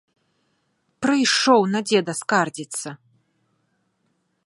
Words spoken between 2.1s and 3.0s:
скардзіцца!